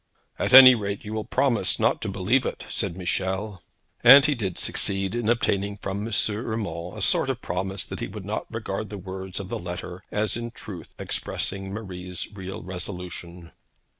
[0.39, 3.61] 'At any rate, you will promise not to believe it,' said Michel.
[4.03, 6.11] And he did succeed in obtaining from M.
[6.27, 10.03] Urmand a sort of promise that he would not regard the words of the letter
[10.11, 13.51] as in truth expressing Marie's real resolution.